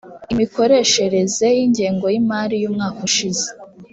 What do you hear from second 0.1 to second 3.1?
imikoreshereze y ingengo y imari y umwaka